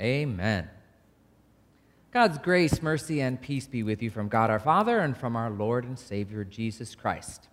[0.00, 0.68] Amen.
[2.10, 5.50] God's grace, mercy, and peace be with you from God our Father and from our
[5.50, 7.48] Lord and Savior Jesus Christ.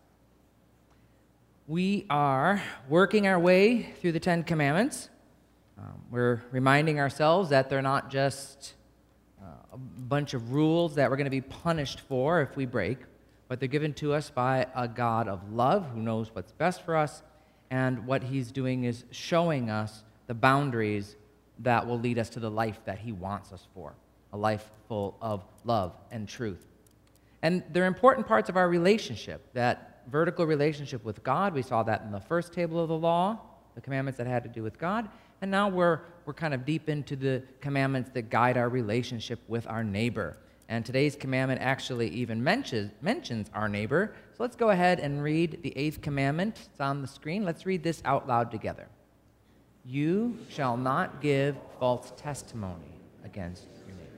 [1.68, 5.10] We are working our way through the Ten Commandments.
[5.78, 8.74] Um, we're reminding ourselves that they're not just
[9.42, 12.98] uh, a bunch of rules that we're going to be punished for if we break,
[13.48, 16.96] but they're given to us by a God of love who knows what's best for
[16.96, 17.22] us,
[17.70, 21.16] and what He's doing is showing us the boundaries
[21.64, 23.94] that will lead us to the life that He wants us for
[24.34, 26.66] a life full of love and truth.
[27.42, 31.54] And they're important parts of our relationship, that vertical relationship with God.
[31.54, 33.40] We saw that in the first table of the law,
[33.76, 35.10] the commandments that had to do with God.
[35.42, 39.68] And now we're, we're kind of deep into the commandments that guide our relationship with
[39.68, 40.38] our neighbor.
[40.70, 44.16] And today's commandment actually even mentions, mentions our neighbor.
[44.38, 46.58] So let's go ahead and read the eighth commandment.
[46.72, 47.44] It's on the screen.
[47.44, 48.88] Let's read this out loud together.
[49.86, 54.10] You shall not give false testimony against your neighbor.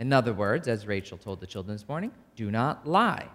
[0.00, 3.26] In other words, as Rachel told the children this morning, do not lie.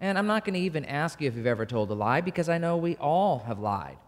[0.00, 2.48] And I'm not going to even ask you if you've ever told a lie because
[2.48, 3.98] I know we all have lied.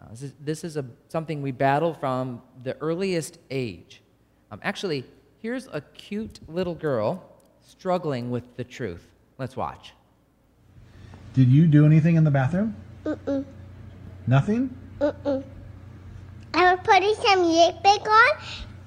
[0.00, 4.02] Uh, this is, this is a, something we battle from the earliest age.
[4.50, 5.04] Um, actually,
[5.40, 7.24] here's a cute little girl
[7.66, 9.06] struggling with the truth.
[9.38, 9.92] Let's watch.
[11.34, 12.76] Did you do anything in the bathroom?
[13.04, 13.44] Mm-mm.
[14.26, 14.76] Nothing?
[15.00, 15.44] Mm-mm.
[16.56, 18.30] I was putting some lipstick on,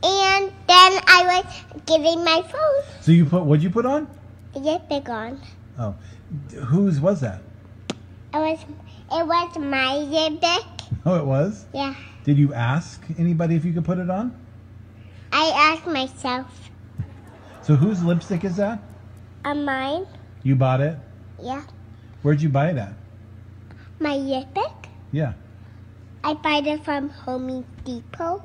[0.04, 4.08] and then I was giving my phone So you put what'd you put on?
[4.56, 5.40] lipstick on.
[5.78, 5.94] Oh,
[6.66, 7.42] whose was that?
[8.34, 8.60] It was
[9.12, 10.66] it was my lipstick.
[11.06, 11.66] Oh, it was.
[11.74, 11.94] Yeah.
[12.24, 14.36] Did you ask anybody if you could put it on?
[15.32, 16.72] I asked myself.
[17.62, 18.80] So whose lipstick is that?
[19.46, 20.08] On mine?
[20.42, 20.98] You bought it.
[21.40, 21.64] Yeah.
[22.24, 22.94] Where'd you buy it at?
[24.00, 24.90] My lipstick?
[25.12, 25.34] Yeah.
[26.24, 28.44] I buy it from Home Depot.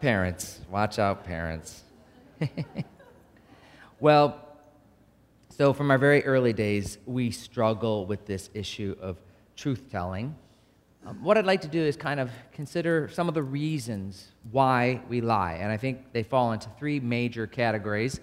[0.00, 1.82] Parents, watch out, parents.
[4.00, 4.40] well,
[5.50, 9.18] so from our very early days, we struggle with this issue of
[9.54, 10.34] truth telling.
[11.06, 15.02] Um, what I'd like to do is kind of consider some of the reasons why
[15.08, 15.58] we lie.
[15.60, 18.18] And I think they fall into three major categories.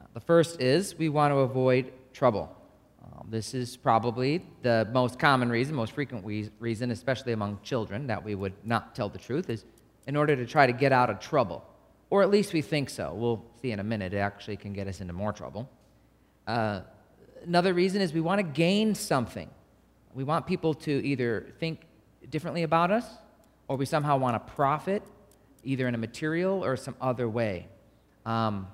[0.00, 2.54] Uh, the first is we want to avoid trouble.
[3.02, 8.06] Um, this is probably the most common reason, most frequent we- reason, especially among children,
[8.08, 9.64] that we would not tell the truth, is
[10.06, 11.64] in order to try to get out of trouble.
[12.10, 13.14] Or at least we think so.
[13.14, 15.70] We'll see in a minute, it actually can get us into more trouble.
[16.46, 16.80] Uh,
[17.44, 19.48] another reason is we want to gain something.
[20.14, 21.82] We want people to either think
[22.28, 23.06] differently about us,
[23.68, 25.02] or we somehow want to profit,
[25.62, 27.68] either in a material or some other way.
[28.26, 28.66] Um,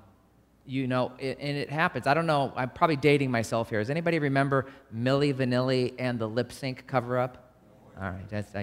[0.67, 2.05] you know, and it happens.
[2.07, 2.51] I don't know.
[2.55, 3.79] I'm probably dating myself here.
[3.79, 7.53] Does anybody remember Milli Vanilli and the lip sync cover up?
[7.99, 8.55] All right, that's it's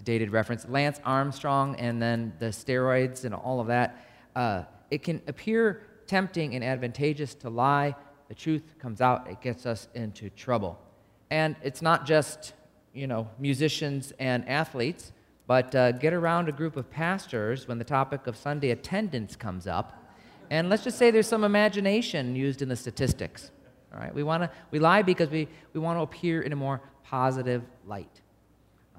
[0.00, 0.66] a dated reference.
[0.68, 4.04] Lance Armstrong and then the steroids and all of that.
[4.34, 7.94] Uh, it can appear tempting and advantageous to lie.
[8.28, 9.28] The truth comes out.
[9.30, 10.78] It gets us into trouble.
[11.30, 12.52] And it's not just,
[12.92, 15.12] you know, musicians and athletes,
[15.46, 19.66] but uh, get around a group of pastors when the topic of Sunday attendance comes
[19.66, 20.01] up.
[20.52, 23.50] And let's just say there's some imagination used in the statistics.
[23.90, 26.56] All right, we want to we lie because we, we want to appear in a
[26.56, 28.20] more positive light.
[28.94, 28.98] Uh,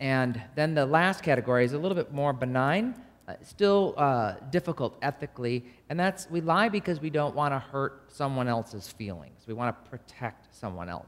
[0.00, 4.98] and then the last category is a little bit more benign, uh, still uh, difficult
[5.00, 9.44] ethically, and that's we lie because we don't want to hurt someone else's feelings.
[9.46, 11.06] We want to protect someone else.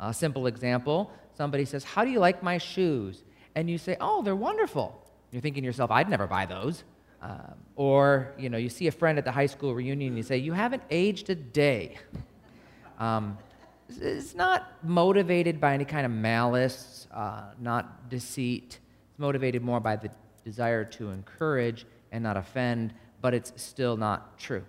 [0.00, 3.24] A simple example somebody says, How do you like my shoes?
[3.54, 5.04] And you say, Oh, they're wonderful.
[5.32, 6.82] You're thinking to yourself, I'd never buy those.
[7.20, 10.22] Um, or, you know, you see a friend at the high school reunion and you
[10.22, 11.98] say, You haven't aged a day.
[12.98, 13.38] Um,
[13.88, 18.80] it's not motivated by any kind of malice, uh, not deceit.
[19.10, 20.10] It's motivated more by the
[20.44, 24.64] desire to encourage and not offend, but it's still not true.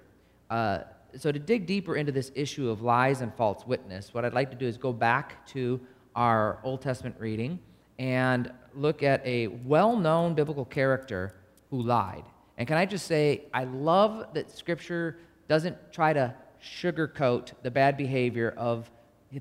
[0.50, 0.80] Uh,
[1.18, 4.52] so, to dig deeper into this issue of lies and false witness, what I'd like
[4.52, 5.80] to do is go back to
[6.16, 7.60] our Old Testament reading
[7.98, 11.36] and look at a well known biblical character
[11.69, 12.24] who lied.
[12.60, 15.18] And can I just say, I love that Scripture
[15.48, 18.92] doesn't try to sugarcoat the bad behavior of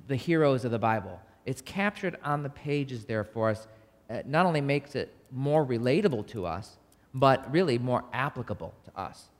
[0.06, 1.20] the heroes of the Bible.
[1.44, 3.66] It's captured on the pages there for us.
[4.08, 6.76] It not only makes it more relatable to us,
[7.12, 9.30] but really more applicable to us.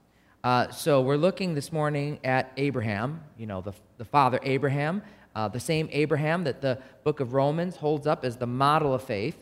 [0.43, 5.01] Uh, so we're looking this morning at Abraham, you know, the, the father Abraham,
[5.35, 9.03] uh, the same Abraham that the book of Romans holds up as the model of
[9.03, 9.37] faith.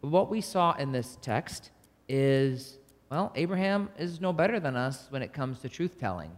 [0.00, 1.70] But what we saw in this text
[2.08, 2.78] is,
[3.10, 6.30] well, Abraham is no better than us when it comes to truth telling.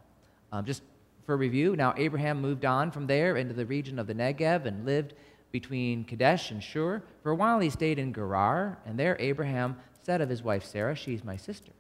[0.53, 0.83] Um, just
[1.27, 4.87] for review, now Abraham moved on from there into the region of the Negev and
[4.87, 5.13] lived
[5.51, 7.03] between Kadesh and Shur.
[7.23, 10.97] For a while he stayed in Gerar, and there Abraham said of his wife Sarah,
[10.97, 11.73] She's my sister.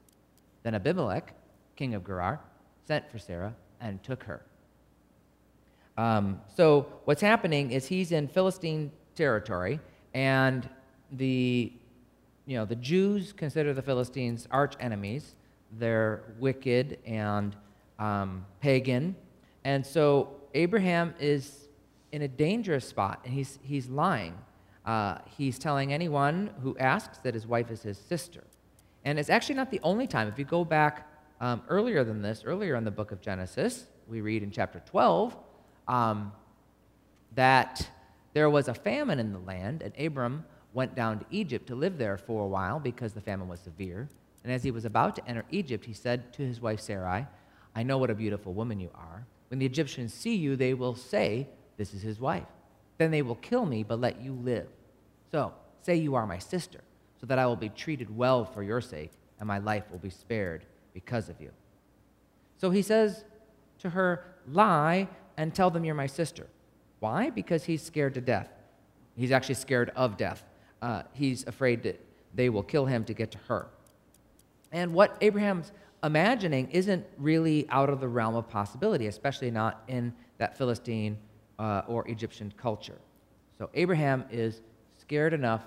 [0.63, 1.35] Then Abimelech,
[1.75, 2.41] king of Gerar,
[2.87, 4.43] sent for Sarah and took her.
[5.97, 9.81] Um, so what's happening is he's in Philistine territory,
[10.15, 10.69] and
[11.13, 11.73] the
[12.47, 15.35] you know the Jews consider the Philistines arch enemies.
[15.79, 17.57] They're wicked and
[17.99, 19.17] um, pagan,
[19.65, 21.69] and so Abraham is
[22.11, 24.37] in a dangerous spot, and he's he's lying.
[24.85, 28.45] Uh, he's telling anyone who asks that his wife is his sister,
[29.05, 30.29] and it's actually not the only time.
[30.29, 31.09] If you go back
[31.41, 35.37] um, earlier than this, earlier in the book of Genesis, we read in chapter 12
[35.89, 36.33] um,
[37.35, 37.89] that
[38.33, 41.99] there was a famine in the land, and Abram went down to Egypt to live
[41.99, 44.09] there for a while because the famine was severe.
[44.45, 47.27] And as he was about to enter Egypt, he said to his wife Sarai,
[47.75, 49.27] I know what a beautiful woman you are.
[49.49, 52.47] When the Egyptians see you, they will say, This is his wife.
[52.99, 54.69] Then they will kill me, but let you live.
[55.31, 55.53] So
[55.83, 56.81] say you are my sister,
[57.21, 60.11] so that I will be treated well for your sake, and my life will be
[60.11, 60.65] spared
[60.95, 61.51] because of you.
[62.59, 63.25] So he says
[63.81, 66.47] to her, Lie and tell them you're my sister.
[67.01, 67.31] Why?
[67.31, 68.49] Because he's scared to death.
[69.17, 70.45] He's actually scared of death.
[70.83, 71.99] Uh, he's afraid that
[72.35, 73.69] they will kill him to get to her.
[74.73, 80.13] And what Abraham's imagining isn't really out of the realm of possibility, especially not in
[80.39, 81.17] that Philistine
[81.59, 82.99] uh, or Egyptian culture.
[83.59, 84.61] So Abraham is
[84.99, 85.63] scared enough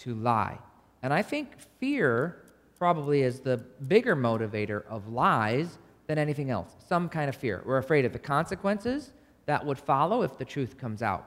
[0.00, 0.58] to lie.
[1.02, 2.42] And I think fear
[2.78, 3.56] probably is the
[3.86, 6.74] bigger motivator of lies than anything else.
[6.86, 7.62] Some kind of fear.
[7.64, 9.12] We're afraid of the consequences
[9.46, 11.26] that would follow if the truth comes out.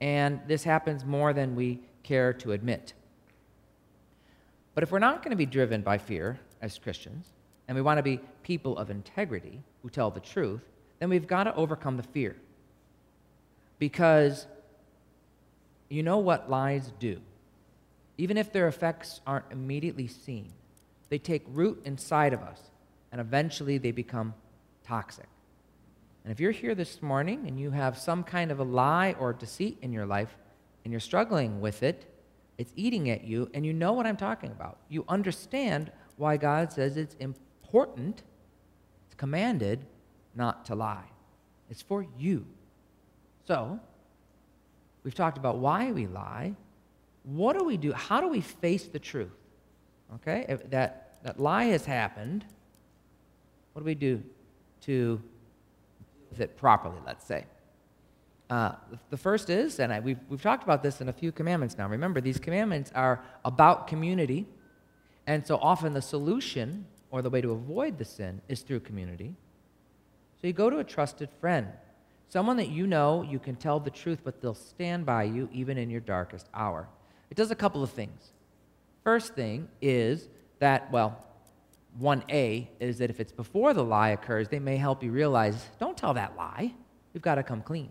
[0.00, 2.92] And this happens more than we care to admit.
[4.74, 7.26] But if we're not going to be driven by fear as Christians,
[7.66, 10.62] and we want to be people of integrity who tell the truth,
[10.98, 12.36] then we've got to overcome the fear.
[13.78, 14.46] Because
[15.88, 17.20] you know what lies do.
[18.16, 20.52] Even if their effects aren't immediately seen,
[21.08, 22.60] they take root inside of us
[23.12, 24.34] and eventually they become
[24.86, 25.28] toxic.
[26.24, 29.32] And if you're here this morning and you have some kind of a lie or
[29.32, 30.34] deceit in your life
[30.84, 32.06] and you're struggling with it,
[32.58, 34.78] it's eating at you, and you know what I'm talking about.
[34.88, 38.22] You understand why God says it's important,
[39.06, 39.86] it's commanded
[40.34, 41.04] not to lie.
[41.70, 42.46] It's for you.
[43.46, 43.80] So,
[45.02, 46.54] we've talked about why we lie.
[47.24, 47.92] What do we do?
[47.92, 49.32] How do we face the truth?
[50.16, 50.46] Okay?
[50.48, 52.44] If that, that lie has happened.
[53.72, 54.22] What do we do
[54.82, 55.20] to
[56.30, 57.44] with it properly, let's say?
[58.50, 58.72] Uh,
[59.10, 61.88] the first is, and I, we've, we've talked about this in a few commandments now.
[61.88, 64.46] Remember, these commandments are about community,
[65.26, 69.34] and so often the solution or the way to avoid the sin is through community.
[70.40, 71.68] So you go to a trusted friend,
[72.28, 75.78] someone that you know you can tell the truth, but they'll stand by you even
[75.78, 76.86] in your darkest hour.
[77.30, 78.32] It does a couple of things.
[79.04, 81.24] First thing is that, well,
[82.00, 85.96] 1a is that if it's before the lie occurs, they may help you realize don't
[85.96, 86.74] tell that lie.
[87.12, 87.90] You've got to come clean.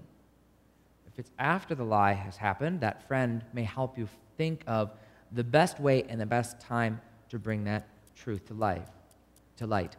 [1.14, 4.08] If it's after the lie has happened, that friend may help you
[4.38, 4.92] think of
[5.32, 7.00] the best way and the best time
[7.30, 8.90] to bring that truth to life,
[9.58, 9.96] to light.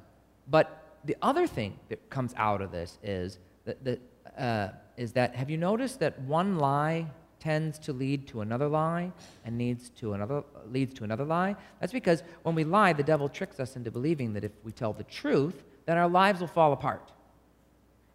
[0.51, 4.01] But the other thing that comes out of this is that, that
[4.39, 7.07] uh, is that have you noticed that one lie
[7.39, 9.13] tends to lead to another lie
[9.45, 11.55] and needs to another, leads to another lie.
[11.79, 14.95] That's because when we lie, the devil tricks us into believing that if we tell
[14.95, 17.13] the truth, then our lives will fall apart.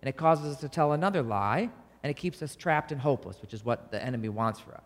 [0.01, 1.69] And it causes us to tell another lie,
[2.03, 4.83] and it keeps us trapped and hopeless, which is what the enemy wants for us.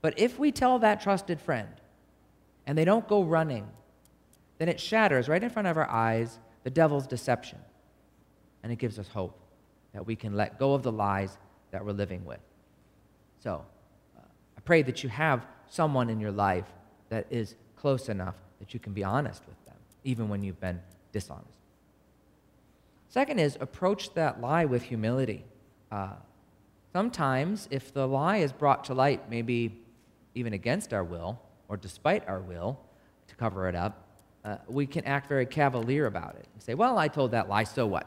[0.00, 1.68] But if we tell that trusted friend,
[2.68, 3.66] and they don't go running,
[4.58, 7.58] then it shatters right in front of our eyes the devil's deception.
[8.62, 9.40] And it gives us hope
[9.94, 11.38] that we can let go of the lies
[11.70, 12.40] that we're living with.
[13.42, 13.64] So
[14.18, 14.20] uh,
[14.56, 16.66] I pray that you have someone in your life
[17.08, 20.80] that is close enough that you can be honest with them, even when you've been
[21.10, 21.48] dishonest.
[23.08, 25.46] Second is approach that lie with humility.
[25.90, 26.10] Uh,
[26.92, 29.80] sometimes, if the lie is brought to light, maybe
[30.34, 32.78] even against our will or despite our will
[33.26, 34.04] to cover it up,
[34.44, 37.64] uh, we can act very cavalier about it and say, Well, I told that lie,
[37.64, 38.06] so what?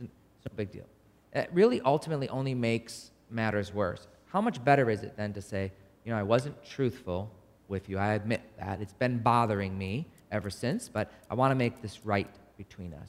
[0.00, 0.10] it's
[0.44, 0.86] no big deal.
[1.32, 4.06] It really ultimately only makes matters worse.
[4.26, 5.72] How much better is it then to say,
[6.04, 7.30] you know, I wasn't truthful
[7.68, 7.98] with you.
[7.98, 8.80] I admit that.
[8.80, 13.08] It's been bothering me ever since, but I want to make this right between us.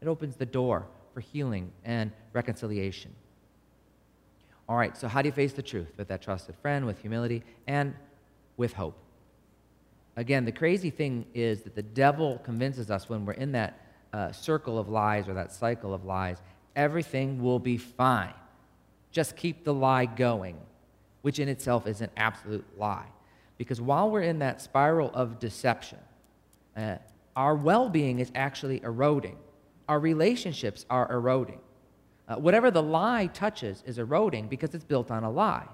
[0.00, 3.14] It opens the door for healing and reconciliation.
[4.68, 5.88] All right, so how do you face the truth?
[5.96, 7.94] With that trusted friend, with humility, and
[8.56, 8.98] with hope.
[10.16, 13.80] Again, the crazy thing is that the devil convinces us when we're in that
[14.12, 16.38] uh, circle of lies or that cycle of lies,
[16.76, 18.34] everything will be fine.
[19.10, 20.56] Just keep the lie going.
[21.24, 23.06] which in itself is an absolute lie.
[23.56, 25.98] Because while we're in that spiral of deception,
[26.76, 26.96] uh,
[27.34, 29.38] our well being is actually eroding,
[29.88, 31.60] our relationships are eroding.
[32.26, 35.68] Uh, whatever the lie touches is eroding because it's built on a lie.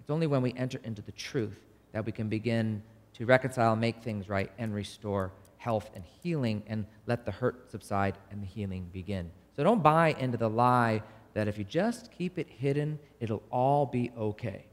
[0.00, 1.58] It's only when we enter into the truth
[1.92, 2.82] that we can begin
[3.14, 8.18] to reconcile, make things right, and restore health and healing and let the hurt subside
[8.30, 9.30] and the healing begin.
[9.56, 11.02] So don't buy into the lie
[11.32, 14.66] that if you just keep it hidden, it'll all be okay.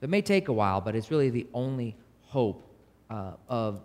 [0.00, 2.64] It may take a while, but it's really the only hope
[3.10, 3.80] uh, of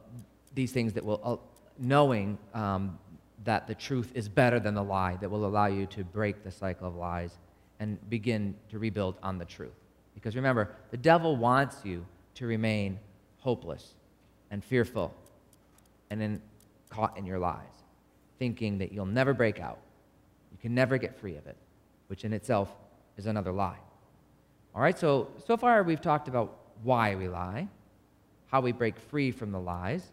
[0.53, 1.38] these things that will, uh,
[1.79, 3.00] knowing um,
[3.43, 6.51] that the truth is better than the lie, that will allow you to break the
[6.51, 7.38] cycle of lies
[7.79, 9.71] and begin to rebuild on the truth.
[10.13, 13.00] Because remember, the devil wants you to remain
[13.39, 13.95] hopeless
[14.51, 15.13] and fearful
[16.09, 16.41] and then
[16.89, 17.83] caught in your lies,
[18.39, 19.79] thinking that you'll never break out.
[20.51, 21.57] You can never get free of it,
[22.07, 22.69] which in itself
[23.17, 23.79] is another lie.
[24.75, 27.67] All right, so so far we've talked about why we lie,
[28.47, 30.12] how we break free from the lies.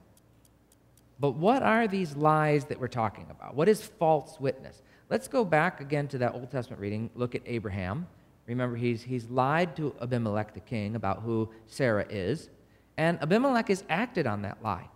[1.20, 3.54] But what are these lies that we're talking about?
[3.54, 4.82] What is false witness?
[5.10, 7.10] Let's go back again to that Old Testament reading.
[7.14, 8.06] Look at Abraham.
[8.46, 12.48] Remember, he's, he's lied to Abimelech, the king, about who Sarah is.
[12.96, 14.88] And Abimelech has acted on that lie.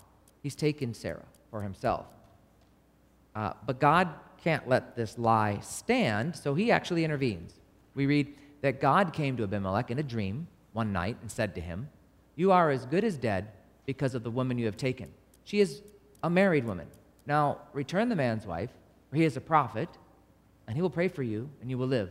[0.43, 2.07] He's taken Sarah for himself.
[3.35, 4.09] Uh, but God
[4.43, 7.55] can't let this lie stand, so he actually intervenes.
[7.95, 11.61] We read that God came to Abimelech in a dream one night and said to
[11.61, 11.89] him,
[12.35, 13.49] You are as good as dead
[13.85, 15.11] because of the woman you have taken.
[15.45, 15.83] She is
[16.25, 16.89] a married woman.
[17.27, 18.71] Now return the man's wife,
[19.11, 19.91] for he is a prophet,
[20.67, 22.11] and he will pray for you, and you will live.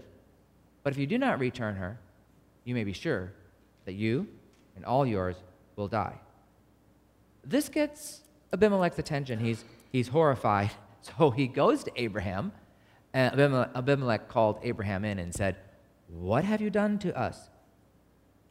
[0.83, 1.97] But if you do not return her,
[2.63, 3.33] you may be sure
[3.85, 4.27] that you
[4.75, 5.35] and all yours
[5.75, 6.19] will die.
[7.43, 8.21] This gets
[8.53, 9.39] Abimelech's attention.
[9.39, 10.71] He's, he's horrified.
[11.19, 12.53] So he goes to Abraham,
[13.11, 15.57] and Abimelech, Abimelech called Abraham in and said,
[16.07, 17.49] What have you done to us?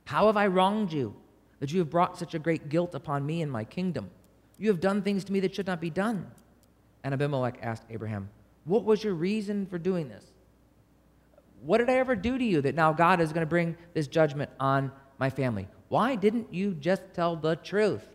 [0.04, 1.14] How have I wronged you
[1.60, 4.10] that you have brought such a great guilt upon me and my kingdom?
[4.62, 6.30] You have done things to me that should not be done.
[7.02, 8.30] And Abimelech asked Abraham,
[8.64, 10.24] What was your reason for doing this?
[11.62, 14.06] What did I ever do to you that now God is going to bring this
[14.06, 15.66] judgment on my family?
[15.88, 18.06] Why didn't you just tell the truth?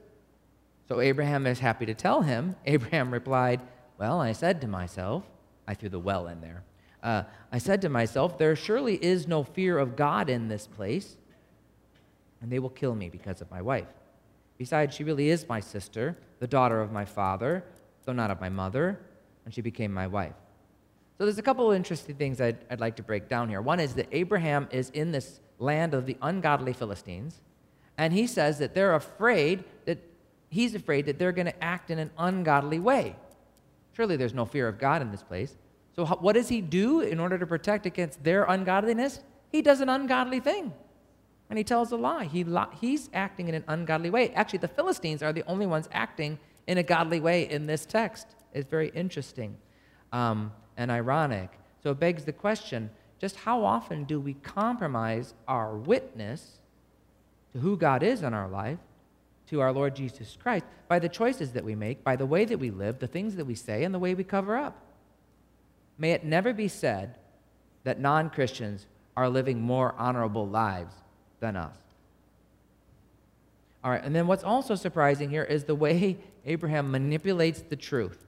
[0.88, 2.56] So Abraham is happy to tell him.
[2.66, 3.60] Abraham replied,
[3.98, 5.26] Well, I said to myself,
[5.68, 6.64] I threw the well in there.
[7.04, 11.18] Uh, I said to myself, There surely is no fear of God in this place,
[12.42, 13.90] and they will kill me because of my wife.
[14.58, 17.64] Besides, she really is my sister, the daughter of my father,
[18.06, 19.00] though not of my mother,
[19.46, 20.34] and she became my wife.
[21.18, 23.62] So there's a couple of interesting things I'd, I'd like to break down here.
[23.62, 27.42] One is that Abraham is in this land of the ungodly Philistines,
[27.98, 30.00] and he says that they're afraid that
[30.50, 33.16] he's afraid that they're going to act in an ungodly way.
[33.94, 35.56] Surely there's no fear of God in this place.
[35.96, 39.20] So what does he do in order to protect against their ungodliness?
[39.52, 40.72] He does an ungodly thing
[41.50, 42.26] and he tells a lie.
[42.26, 44.32] He li- he's acting in an ungodly way.
[44.32, 48.28] Actually, the Philistines are the only ones acting in a godly way in this text.
[48.54, 49.58] It's very interesting
[50.12, 51.52] um, and ironic.
[51.82, 52.90] So it begs the question
[53.20, 56.60] just how often do we compromise our witness
[57.54, 58.78] to who God is in our life,
[59.48, 62.60] to our Lord Jesus Christ, by the choices that we make, by the way that
[62.60, 64.84] we live, the things that we say, and the way we cover up?
[65.98, 67.16] May it never be said
[67.86, 68.86] that non Christians
[69.16, 70.94] are living more honorable lives
[71.40, 71.78] than us.
[73.84, 78.26] All right, and then what's also surprising here is the way Abraham manipulates the truth.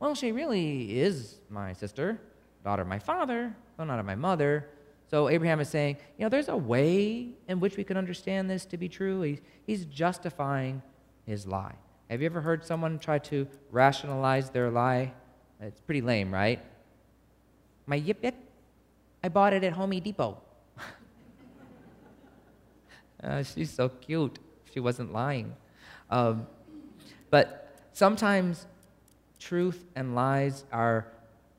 [0.00, 2.20] Well, she really is my sister,
[2.64, 4.68] daughter of my father, though not of my mother.
[5.10, 8.64] So Abraham is saying, you know, there's a way in which we can understand this
[8.66, 9.22] to be true.
[9.22, 10.82] He's, he's justifying
[11.24, 11.74] his lie.
[12.10, 15.12] Have you ever heard someone try to rationalize their lie?
[15.60, 16.60] It's pretty lame, right?
[17.86, 18.34] My yip yip,
[19.24, 20.38] I bought it at Home Depot.
[23.22, 24.38] Uh, she's so cute.
[24.72, 25.54] She wasn't lying.
[26.10, 26.46] Um,
[27.30, 28.66] but sometimes
[29.38, 31.06] truth and lies are,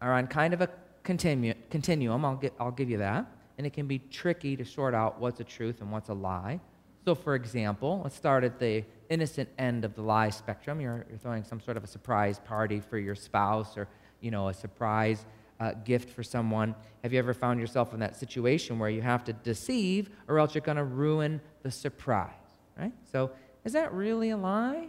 [0.01, 0.69] are on kind of a
[1.03, 2.25] continu- continuum.
[2.25, 3.25] I'll, get, I'll give you that.
[3.57, 6.59] And it can be tricky to sort out what's a truth and what's a lie.
[7.05, 10.79] So, for example, let's start at the innocent end of the lie spectrum.
[10.79, 13.87] You're, you're throwing some sort of a surprise party for your spouse or,
[14.21, 15.25] you know, a surprise
[15.59, 16.75] uh, gift for someone.
[17.03, 20.55] Have you ever found yourself in that situation where you have to deceive or else
[20.55, 22.31] you're going to ruin the surprise,
[22.77, 22.93] right?
[23.11, 23.31] So
[23.65, 24.87] is that really a lie?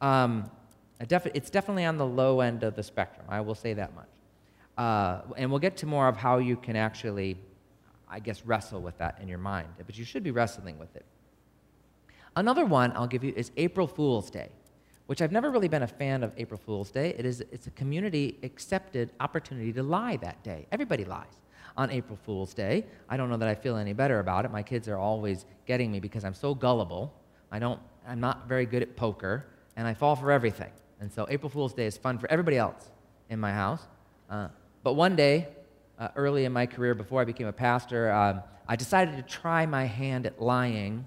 [0.00, 0.50] Um,
[1.00, 3.26] it's definitely on the low end of the spectrum.
[3.28, 4.08] I will say that much.
[4.78, 7.38] Uh, and we'll get to more of how you can actually,
[8.08, 9.68] I guess, wrestle with that in your mind.
[9.84, 11.04] But you should be wrestling with it.
[12.36, 14.50] Another one I'll give you is April Fool's Day
[15.06, 17.14] which I've never really been a fan of April Fool's Day.
[17.16, 20.66] It is, it's a community accepted opportunity to lie that day.
[20.72, 21.38] Everybody lies.
[21.76, 22.86] on April Fool's Day.
[23.08, 24.50] I don't know that I feel any better about it.
[24.50, 27.12] My kids are always getting me because I'm so gullible.
[27.52, 29.46] I don't, I'm not very good at poker,
[29.76, 30.70] and I fall for everything.
[31.00, 32.90] And so April Fool's Day is fun for everybody else
[33.28, 33.82] in my house.
[34.30, 34.48] Uh,
[34.82, 35.48] but one day,
[35.98, 39.66] uh, early in my career, before I became a pastor, um, I decided to try
[39.66, 41.06] my hand at lying.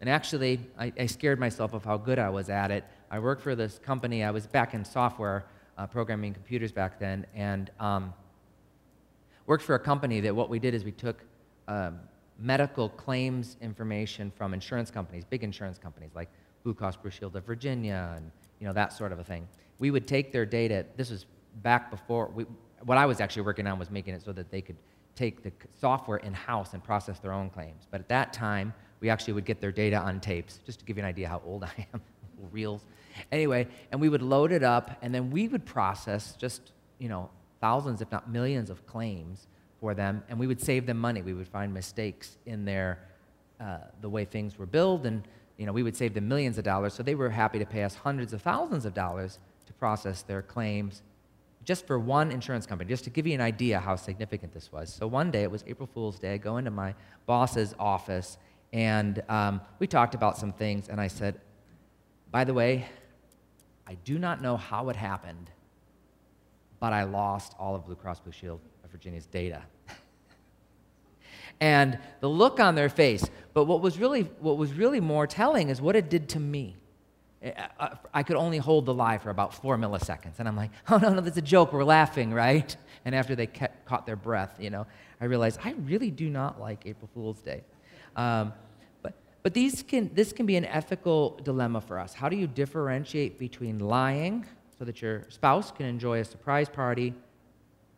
[0.00, 2.84] And actually, I, I, scared myself of how good I was at it.
[3.12, 4.24] I worked for this company.
[4.24, 5.44] I was back in software,
[5.76, 8.14] uh, programming computers back then, and um,
[9.44, 11.22] worked for a company that what we did is we took
[11.68, 12.00] um,
[12.38, 16.30] medical claims information from insurance companies, big insurance companies like
[16.64, 19.46] Blue Cross Blue Shield of Virginia and you know that sort of a thing.
[19.78, 20.86] We would take their data.
[20.96, 21.26] This was
[21.62, 22.46] back before we,
[22.84, 24.76] what I was actually working on was making it so that they could
[25.16, 27.86] take the software in house and process their own claims.
[27.90, 30.96] But at that time, we actually would get their data on tapes, just to give
[30.96, 32.00] you an idea how old I am,
[32.50, 32.84] reels.
[33.30, 37.30] Anyway, and we would load it up, and then we would process just you know
[37.60, 39.46] thousands, if not millions, of claims
[39.80, 41.22] for them, and we would save them money.
[41.22, 42.98] We would find mistakes in their
[43.60, 45.22] uh, the way things were billed, and
[45.56, 46.94] you know we would save them millions of dollars.
[46.94, 50.42] So they were happy to pay us hundreds of thousands of dollars to process their
[50.42, 51.02] claims,
[51.64, 54.92] just for one insurance company, just to give you an idea how significant this was.
[54.92, 56.34] So one day it was April Fool's Day.
[56.34, 56.94] I go into my
[57.26, 58.38] boss's office,
[58.72, 61.40] and um, we talked about some things, and I said,
[62.32, 62.88] "By the way,
[63.86, 65.50] I do not know how it happened."
[66.82, 69.62] but I lost all of Blue Cross Blue Shield of Virginia's data.
[71.60, 73.24] and the look on their face,
[73.54, 76.74] but what was really what was really more telling is what it did to me.
[77.40, 80.40] Eh, uh, uh, I could only hold the lie for about four milliseconds.
[80.40, 81.72] And I'm like, oh, no, no, that's a joke.
[81.72, 82.76] We're laughing, right?
[83.04, 84.86] And after they kept, caught their breath, you know,
[85.20, 87.64] I realized I really do not like April Fool's Day.
[88.14, 88.52] Um,
[89.42, 92.14] but these can, this can be an ethical dilemma for us.
[92.14, 94.46] How do you differentiate between lying,
[94.82, 97.14] so that your spouse can enjoy a surprise party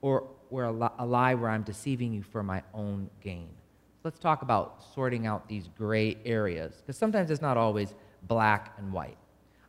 [0.03, 3.49] or, or a, a lie where I'm deceiving you for my own gain.
[4.03, 8.93] Let's talk about sorting out these gray areas because sometimes it's not always black and
[8.93, 9.17] white.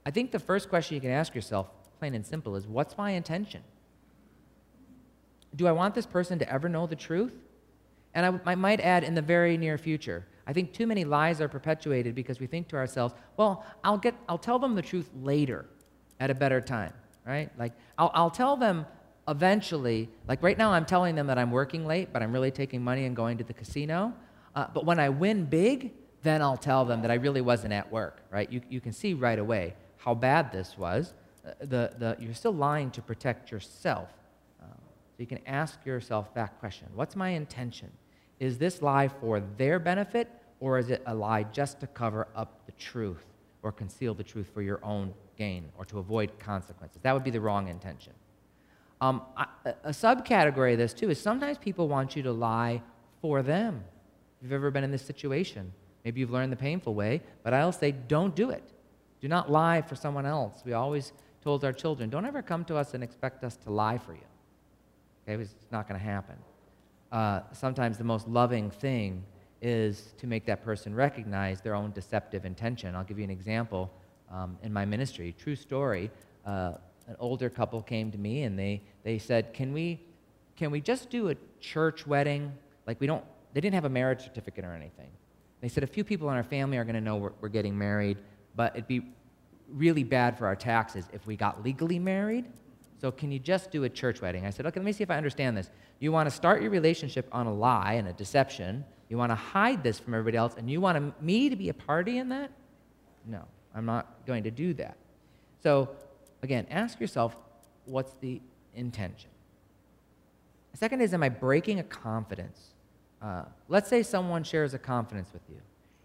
[0.06, 1.68] I think the first question you can ask yourself,
[2.00, 3.62] plain and simple, is what's my intention?
[5.56, 7.34] Do I want this person to ever know the truth?
[8.14, 11.42] And I, I, might add, in the very near future, I think too many lies
[11.42, 15.10] are perpetuated because we think to ourselves, well, I'll, get, I'll tell them the truth
[15.22, 15.66] later
[16.20, 16.94] at a better time
[17.26, 17.50] right?
[17.58, 18.86] Like, I'll, I'll tell them
[19.28, 22.84] eventually, like right now, I'm telling them that I'm working late, but I'm really taking
[22.84, 24.14] money and going to the casino.
[24.56, 27.92] Uh, but when I win big, then I'll tell them that I really wasn't at
[27.92, 28.52] work, right?
[28.52, 31.14] You, you can see right away how bad this was.
[31.46, 34.10] Uh, the, the, you're still lying to protect yourself.
[34.62, 37.92] Uh, so you can ask yourself that question What's my intention?
[38.40, 42.66] Is this lie for their benefit, or is it a lie just to cover up
[42.66, 43.26] the truth
[43.66, 47.00] or conceal the truth for your own gain or to avoid consequences.
[47.02, 48.14] That would be the wrong intention.
[49.02, 49.24] Um,
[49.88, 52.84] subcategory of this, too, is sometimes people want you to lie
[53.22, 53.84] for them.
[54.38, 57.72] If you've ever been in this situation, maybe you've learned the painful way, but I'll
[57.72, 58.64] say don't do it.
[59.20, 60.62] Do not lie for someone else.
[60.64, 61.12] We always
[61.44, 64.20] told our children, don't ever come to us and expect us to lie for you.
[65.28, 66.36] Okay, it's not going to happen.
[67.12, 69.24] Uh, sometimes the most loving thing
[69.62, 72.96] is to make that person recognize their own deceptive intention.
[72.96, 73.92] I'll give you an example
[74.32, 75.34] um, in my ministry.
[75.38, 76.12] True story.
[76.46, 76.74] Uh,
[77.08, 80.02] an older couple came to me and they, they said, can we,
[80.56, 82.52] can we just do a church wedding?
[82.88, 85.10] Like we don't, they didn't have a marriage certificate or anything.
[85.62, 87.78] They said, a few people in our family are going to know we're, we're getting
[87.78, 88.18] married,
[88.56, 89.02] but it'd be
[89.70, 92.46] really bad for our taxes if we got legally married.
[93.00, 94.46] So can you just do a church wedding?
[94.46, 95.70] I said, okay, let me see if I understand this.
[96.00, 98.86] You want to start your relationship on a lie and a deception.
[99.10, 101.74] You want to hide this from everybody else, and you want me to be a
[101.74, 102.52] party in that?
[103.26, 103.44] No.
[103.76, 104.96] I'm not going to do that.
[105.62, 105.90] So,
[106.42, 107.36] again, ask yourself
[107.84, 108.42] what's the
[108.74, 109.30] intention?
[110.72, 112.74] The second is, am I breaking a confidence?
[113.22, 115.58] Uh, let's say someone shares a confidence with you.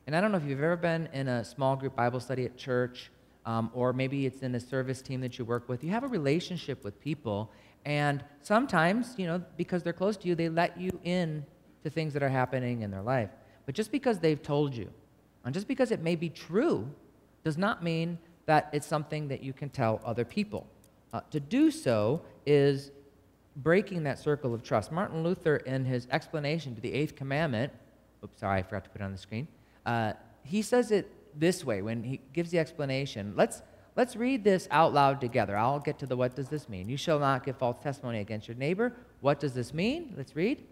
[0.06, 2.56] And I don't know if you've ever been in a small group Bible study at
[2.56, 3.10] church,
[3.50, 5.82] um, or maybe it's in a service team that you work with.
[5.82, 7.50] You have a relationship with people,
[7.84, 11.44] and sometimes, you know, because they're close to you, they let you in
[11.82, 13.30] to things that are happening in their life.
[13.66, 14.88] But just because they've told you,
[15.44, 16.88] and just because it may be true,
[17.42, 20.68] does not mean that it's something that you can tell other people.
[21.12, 22.92] Uh, to do so is
[23.56, 24.92] breaking that circle of trust.
[24.92, 27.72] Martin Luther, in his explanation to the Eighth Commandment,
[28.22, 29.48] oops, sorry, I forgot to put it on the screen,
[29.86, 30.12] uh,
[30.44, 33.34] he says it this way when he gives the explanation.
[33.36, 33.62] Let's,
[33.96, 35.56] let's read this out loud together.
[35.56, 36.88] I'll get to the what does this mean.
[36.88, 38.92] You shall not give false testimony against your neighbor.
[39.20, 40.14] What does this mean?
[40.16, 40.62] Let's read.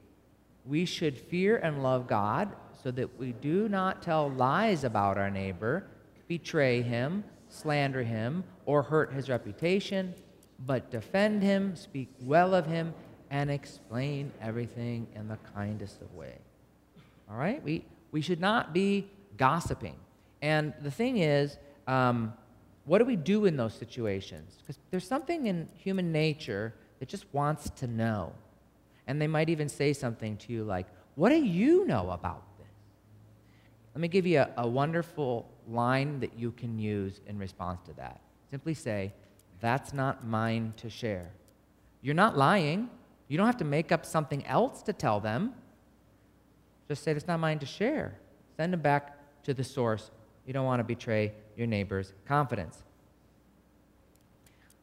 [0.64, 5.30] We should fear and love God so that we do not tell lies about our
[5.30, 5.86] neighbor
[6.28, 10.14] betray him, slander him, or hurt his reputation,
[10.66, 12.94] but defend him, speak well of him,
[13.30, 16.34] and explain everything in the kindest of way.
[17.30, 17.62] All right?
[17.64, 19.96] We, we should not be gossiping.
[20.42, 22.32] And the thing is, um,
[22.84, 24.56] what do we do in those situations?
[24.60, 28.32] Because there's something in human nature that just wants to know.
[29.06, 32.66] And they might even say something to you like, What do you know about this?
[33.94, 37.92] Let me give you a, a wonderful line that you can use in response to
[37.94, 38.20] that.
[38.50, 39.12] Simply say,
[39.60, 41.30] That's not mine to share.
[42.00, 42.88] You're not lying.
[43.28, 45.54] You don't have to make up something else to tell them.
[46.86, 48.18] Just say, It's not mine to share.
[48.56, 50.10] Send them back to the source.
[50.48, 52.82] You don't want to betray your neighbor's confidence.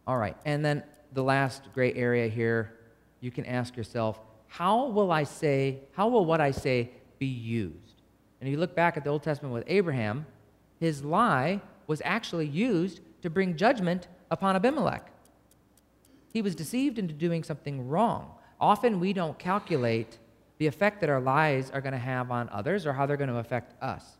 [0.05, 2.77] All right, and then the last gray area here,
[3.19, 8.03] you can ask yourself, how will I say, how will what I say be used?
[8.39, 10.27] And if you look back at the Old Testament with Abraham,
[10.79, 15.09] his lie was actually used to bring judgment upon Abimelech.
[16.31, 18.35] He was deceived into doing something wrong.
[18.61, 20.19] Often we don't calculate
[20.59, 23.31] the effect that our lies are going to have on others or how they're going
[23.31, 24.17] to affect us.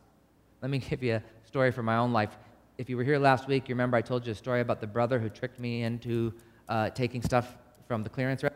[0.60, 1.22] Let me give you a
[1.56, 2.36] story from my own life.
[2.76, 4.86] If you were here last week, you remember I told you a story about the
[4.86, 6.34] brother who tricked me into
[6.68, 7.56] uh, taking stuff
[7.88, 8.52] from the clearance rack.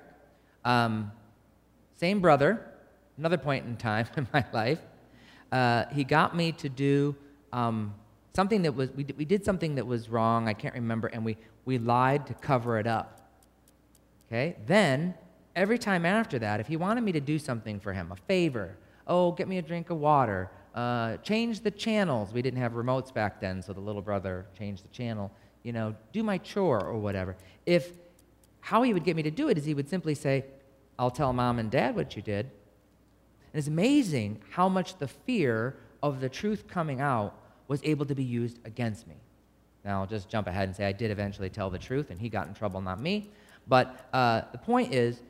[0.67, 1.11] Um,
[1.97, 2.63] same brother,
[3.17, 4.81] another point in time in my life.
[5.51, 7.17] Uh, he got me to do
[7.55, 7.95] um,
[8.37, 11.25] something that was, we did, we did something that was wrong, I can't remember, and
[11.25, 13.31] we, we lied to cover it up.
[14.27, 14.57] Okay?
[14.67, 15.15] Then,
[15.57, 18.77] every time after that, if he wanted me to do something for him, a favor,
[19.07, 22.33] oh, get me a drink of water, uh, change the channels.
[22.33, 25.31] We didn't have remotes back then, so the little brother changed the channel.
[25.63, 27.37] You know, do my chore or whatever.
[27.67, 27.93] If
[28.61, 30.45] how he would get me to do it is he would simply say,
[30.99, 32.47] I'll tell mom and dad what you did.
[33.53, 37.35] And it's amazing how much the fear of the truth coming out
[37.69, 39.17] was able to be used against me.
[39.85, 42.29] Now, I'll just jump ahead and say I did eventually tell the truth, and he
[42.29, 43.31] got in trouble, not me.
[43.67, 45.23] But uh, the point is,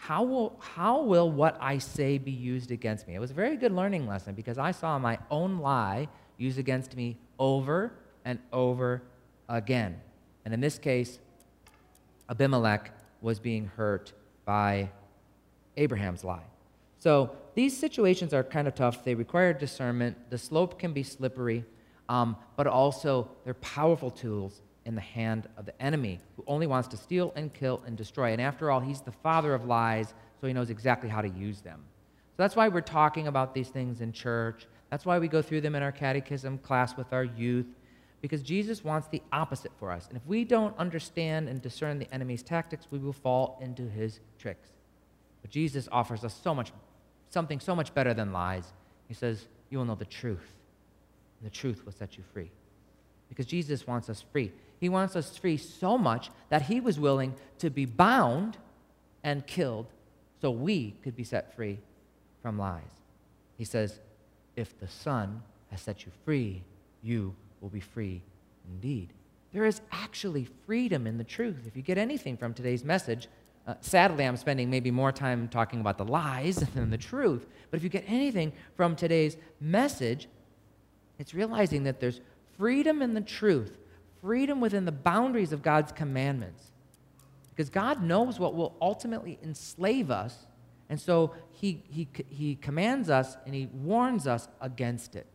[0.00, 3.16] how will, how will what I say be used against me?
[3.16, 6.06] It was a very good learning lesson because I saw my own lie
[6.36, 7.92] used against me over
[8.24, 9.02] and over
[9.48, 10.00] again.
[10.44, 11.18] And in this case,
[12.30, 14.12] Abimelech was being hurt
[14.44, 14.88] by
[15.76, 16.46] Abraham's lie.
[17.00, 19.02] So these situations are kind of tough.
[19.02, 20.30] They require discernment.
[20.30, 21.64] The slope can be slippery,
[22.08, 26.88] um, but also they're powerful tools in the hand of the enemy who only wants
[26.88, 28.32] to steal and kill and destroy.
[28.32, 31.60] And after all, he's the father of lies, so he knows exactly how to use
[31.60, 31.84] them.
[32.30, 34.66] So that's why we're talking about these things in church.
[34.90, 37.66] That's why we go through them in our catechism class with our youth
[38.22, 40.08] because Jesus wants the opposite for us.
[40.08, 44.20] And if we don't understand and discern the enemy's tactics, we will fall into his
[44.38, 44.70] tricks.
[45.42, 46.72] But Jesus offers us so much,
[47.28, 48.72] something so much better than lies.
[49.06, 50.56] He says, You will know the truth,
[51.38, 52.50] and the truth will set you free.
[53.28, 54.50] Because Jesus wants us free.
[54.80, 58.56] He wants us free so much that he was willing to be bound
[59.24, 59.86] and killed
[60.40, 61.78] so we could be set free
[62.42, 62.82] from lies.
[63.56, 63.98] He says,
[64.56, 66.62] If the Son has set you free,
[67.02, 68.22] you will be free
[68.68, 69.12] indeed.
[69.52, 71.66] There is actually freedom in the truth.
[71.66, 73.28] If you get anything from today's message,
[73.66, 77.46] uh, sadly, I'm spending maybe more time talking about the lies than the truth.
[77.70, 80.28] But if you get anything from today's message,
[81.18, 82.20] it's realizing that there's
[82.56, 83.76] freedom in the truth,
[84.20, 86.72] freedom within the boundaries of God's commandments.
[87.50, 90.46] Because God knows what will ultimately enslave us,
[90.88, 95.26] and so he, he, he commands us and He warns us against it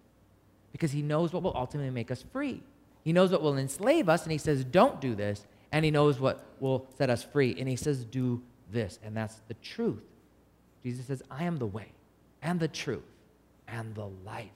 [0.73, 2.61] because he knows what will ultimately make us free.
[3.03, 5.45] He knows what will enslave us, and he says, Don't do this.
[5.71, 8.41] And he knows what will set us free, and he says, Do
[8.71, 8.99] this.
[9.03, 10.03] And that's the truth.
[10.83, 11.93] Jesus says, I am the way
[12.41, 13.03] and the truth
[13.67, 14.51] and the life.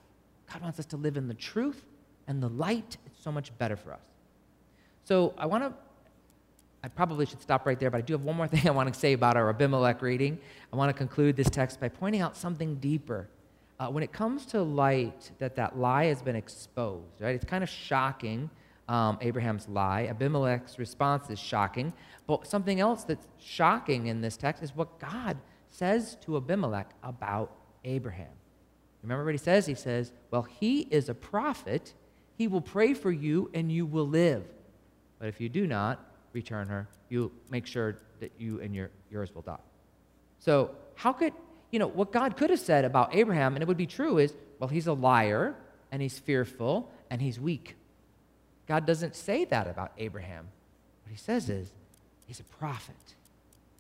[0.52, 1.84] God wants us to live in the truth
[2.28, 2.98] and the light.
[3.06, 4.04] It's so much better for us.
[5.08, 5.72] So I want to,
[6.84, 8.93] I probably should stop right there, but I do have one more thing I want
[8.93, 10.38] to say about our Abimelech reading.
[10.74, 13.30] I want to conclude this text by pointing out something deeper
[13.80, 17.36] uh, when it comes to light, that that lie has been exposed, right?
[17.36, 18.50] It's kind of shocking,
[18.89, 20.08] um, Abraham's lie.
[20.08, 21.93] Abimelech's response is shocking.
[22.26, 25.38] But something else that's shocking in this text is what God
[25.70, 28.34] says to Abimelech about Abraham.
[29.04, 29.67] Remember what he says?
[29.67, 31.93] He says, Well, he is a prophet.
[32.38, 34.43] He will pray for you and you will live.
[35.20, 39.34] But if you do not return her, you make sure that you and your, yours
[39.34, 39.58] will die.
[40.40, 41.34] So, how could
[41.72, 44.34] you know, what God could have said about Abraham, and it would be true, is,
[44.60, 45.56] well, he's a liar,
[45.92, 47.76] and he's fearful, and he's weak.
[48.68, 50.48] God doesn't say that about Abraham.
[51.04, 51.72] What he says is,
[52.26, 52.96] he's a prophet.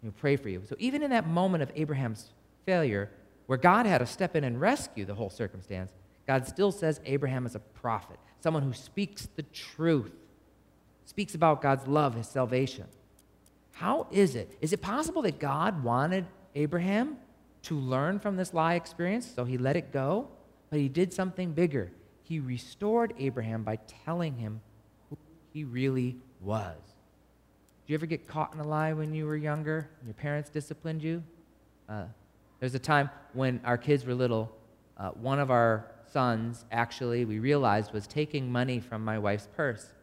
[0.01, 0.61] He'll pray for you.
[0.67, 2.29] So even in that moment of Abraham's
[2.65, 3.09] failure,
[3.47, 5.91] where God had to step in and rescue the whole circumstance,
[6.25, 10.11] God still says Abraham is a prophet, someone who speaks the truth,
[11.07, 12.85] speaks about God's love, his salvation.
[13.71, 14.57] How is it?
[14.59, 17.15] Is it possible that God wanted Abraham
[17.63, 20.27] to learn from this lie experience, so he let it go?
[20.69, 21.91] But he did something bigger.
[22.23, 24.59] He restored Abraham by telling him
[25.09, 25.17] who
[25.53, 26.75] he really was.
[27.85, 30.49] Did you ever get caught in a lie when you were younger and your parents
[30.49, 31.23] disciplined you?
[31.87, 32.03] Uh,
[32.59, 34.51] there's a time when our kids were little,
[34.97, 39.93] uh, one of our sons actually, we realized, was taking money from my wife's purse.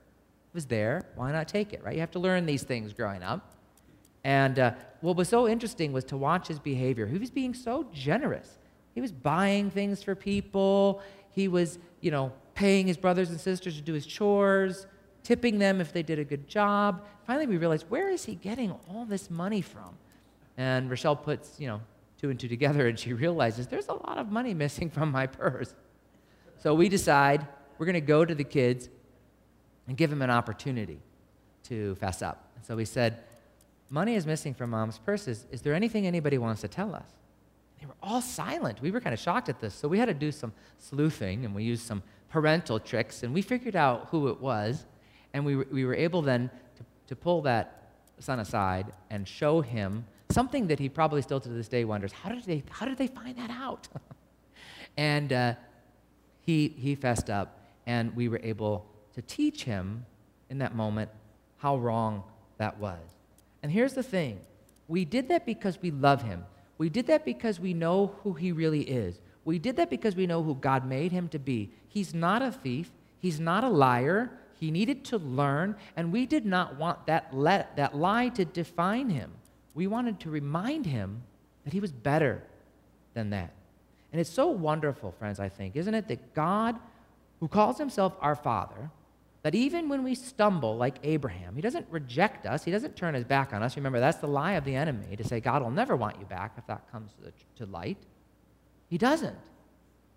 [0.55, 1.05] It was there.
[1.17, 1.95] Why not take it, right?
[1.95, 3.57] You have to learn these things growing up.
[4.23, 7.09] And uh, what was so interesting was to watch his behavior.
[7.09, 8.57] He was being so generous.
[8.95, 11.03] He was buying things for people.
[11.33, 14.87] He was, you know, paying his brothers and sisters to do his chores,
[15.25, 17.05] tipping them if they did a good job.
[17.27, 19.99] Finally, we realized, where is he getting all this money from?
[20.57, 21.81] And Rochelle puts, you know,
[22.17, 25.27] two and two together and she realizes there's a lot of money missing from my
[25.27, 25.75] purse.
[26.59, 27.45] So we decide
[27.77, 28.89] we're going to go to the kids
[29.87, 31.01] and give him an opportunity
[31.65, 32.51] to fess up.
[32.57, 33.19] And so we said,
[33.91, 35.29] Money is missing from mom's purse.
[35.29, 37.07] Is, is there anything anybody wants to tell us?
[37.81, 38.81] They were all silent.
[38.81, 39.75] We were kind of shocked at this.
[39.75, 43.43] So we had to do some sleuthing and we used some parental tricks and we
[43.43, 44.87] figured out who it was.
[45.33, 50.07] And we, we were able then to, to pull that son aside and show him
[50.31, 53.07] something that he probably still to this day wonders how did they, how did they
[53.07, 53.87] find that out?
[54.97, 55.55] and uh,
[56.41, 60.05] he, he fessed up, and we were able to teach him
[60.51, 61.11] in that moment
[61.59, 62.23] how wrong
[62.59, 63.01] that was.
[63.63, 64.41] And here's the thing
[64.89, 66.45] we did that because we love him.
[66.77, 69.21] We did that because we know who he really is.
[69.45, 71.71] We did that because we know who God made him to be.
[71.89, 74.31] He's not a thief, he's not a liar.
[74.61, 79.11] He needed to learn, and we did not want that, let, that lie to define
[79.11, 79.33] him.
[79.75, 81.23] We wanted to remind him
[81.65, 82.43] that he was better
[83.15, 83.53] than that.
[84.13, 86.79] And it's so wonderful, friends, I think, isn't it, that God,
[87.41, 88.91] who calls himself our Father,
[89.45, 93.25] that even when we stumble like Abraham, he doesn't reject us, he doesn't turn his
[93.25, 93.77] back on us.
[93.77, 96.55] Remember, that's the lie of the enemy to say God will never want you back
[96.57, 97.11] if that comes
[97.57, 97.99] to, light.
[98.89, 99.37] He doesn't.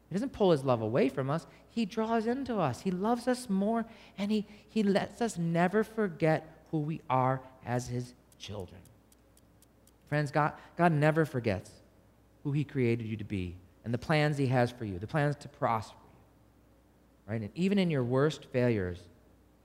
[0.08, 1.46] He doesn't pull his love away from us.
[1.70, 2.80] He draws into us.
[2.80, 3.86] He loves us more,
[4.18, 8.80] and he, he lets us never forget who we are as his children.
[10.08, 11.70] Friends, God, God never forgets
[12.46, 15.36] who he created you to be and the plans he has for you, the plans
[15.36, 17.34] to prosper you.
[17.34, 17.42] Right?
[17.42, 19.00] And even in your worst failures,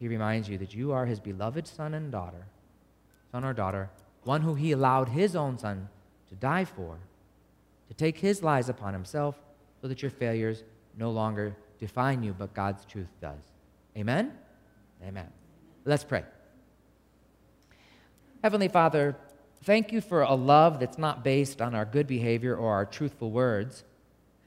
[0.02, 2.44] he reminds you that you are his beloved son and daughter,
[3.30, 3.88] son or daughter,
[4.24, 5.88] one who he allowed his own son
[6.28, 6.98] to die for,
[7.86, 9.38] to take his lies upon himself
[9.80, 10.64] so that your failures
[10.98, 13.38] no longer define you, but God's truth does.
[13.96, 14.32] Amen?
[15.06, 15.28] Amen.
[15.84, 16.24] Let's pray.
[18.42, 19.14] Heavenly Father,
[19.62, 23.30] thank you for a love that's not based on our good behavior or our truthful
[23.30, 23.84] words,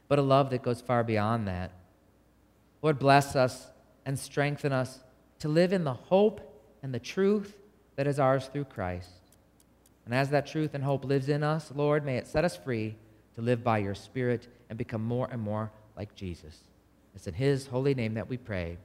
[0.10, 1.72] but a love that goes far beyond that.
[2.82, 3.68] Lord, bless us
[4.06, 5.00] and strengthen us
[5.40, 6.42] to live in the hope
[6.82, 7.58] and the truth
[7.96, 9.10] that is ours through Christ.
[10.06, 12.96] And as that truth and hope lives in us, Lord, may it set us free
[13.36, 16.60] to live by your Spirit and become more and more like Jesus.
[17.16, 18.78] It's in His holy name that we pray.